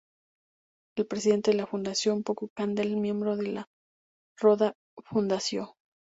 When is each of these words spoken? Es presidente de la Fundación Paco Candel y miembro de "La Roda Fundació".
Es 0.97 1.05
presidente 1.05 1.51
de 1.51 1.57
la 1.57 1.67
Fundación 1.67 2.23
Paco 2.23 2.49
Candel 2.57 2.87
y 2.89 2.95
miembro 2.95 3.37
de 3.37 3.51
"La 3.51 3.67
Roda 4.35 4.73
Fundació". 5.03 5.75